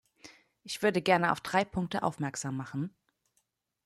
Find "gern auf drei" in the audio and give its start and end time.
1.03-1.63